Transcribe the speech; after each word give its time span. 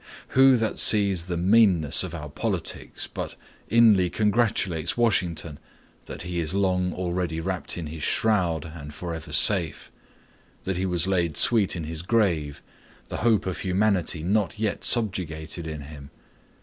Who 0.29 0.57
that 0.57 0.79
sees 0.79 1.25
the 1.25 1.37
meanness 1.37 2.03
of 2.03 2.15
our 2.15 2.27
politics 2.31 3.05
but 3.05 3.35
inly 3.69 4.09
congratulates 4.09 4.97
Washington 4.97 5.59
that 6.05 6.23
he 6.23 6.39
is 6.39 6.55
long 6.55 6.91
already 6.91 7.39
wrapped 7.39 7.77
in 7.77 7.85
his 7.85 8.01
shroud, 8.01 8.65
and 8.73 8.91
for 8.95 9.13
ever 9.13 9.31
safe; 9.31 9.91
that 10.63 10.77
he 10.77 10.87
was 10.87 11.05
laid 11.05 11.37
sweet 11.37 11.75
in 11.75 11.83
his 11.83 12.01
grave, 12.01 12.63
the 13.09 13.17
hope 13.17 13.45
of 13.45 13.59
humanity 13.59 14.23
not 14.23 14.57
yet 14.57 14.83
subjugated 14.83 15.67
in 15.67 15.81
him? 15.81 16.09